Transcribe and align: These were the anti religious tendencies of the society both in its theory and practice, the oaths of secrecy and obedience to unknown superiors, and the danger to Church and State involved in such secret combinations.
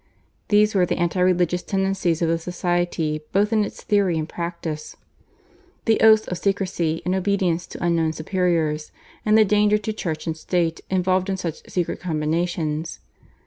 These 0.47 0.73
were 0.73 0.87
the 0.87 0.97
anti 0.97 1.19
religious 1.19 1.61
tendencies 1.61 2.23
of 2.23 2.27
the 2.27 2.39
society 2.39 3.21
both 3.33 3.53
in 3.53 3.63
its 3.63 3.83
theory 3.83 4.17
and 4.17 4.27
practice, 4.27 4.95
the 5.85 5.99
oaths 6.01 6.27
of 6.27 6.39
secrecy 6.39 7.03
and 7.05 7.13
obedience 7.13 7.67
to 7.67 7.83
unknown 7.83 8.11
superiors, 8.11 8.91
and 9.27 9.37
the 9.37 9.45
danger 9.45 9.77
to 9.77 9.93
Church 9.93 10.25
and 10.25 10.35
State 10.35 10.81
involved 10.89 11.29
in 11.29 11.37
such 11.37 11.69
secret 11.69 11.99
combinations. 11.99 12.99